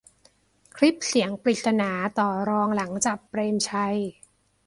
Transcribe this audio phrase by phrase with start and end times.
[0.77, 3.97] คลิปเสียงปริศนา ต่อรองหลังจับ "เปรมชัย"